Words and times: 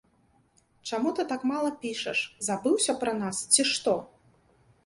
Чаму 0.89 1.11
ты 1.19 1.21
гэтак 1.23 1.45
мала 1.51 1.71
пішаш, 1.85 2.23
забыўся 2.47 2.97
пра 3.05 3.15
нас, 3.21 3.43
ці 3.53 3.61
што? 3.75 3.93